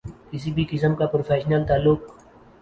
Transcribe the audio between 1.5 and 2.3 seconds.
تعلق